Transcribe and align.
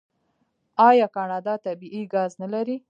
آیا 0.89 1.07
کاناډا 1.15 1.53
طبیعي 1.65 2.03
ګاز 2.13 2.31
نلري؟ 2.41 2.77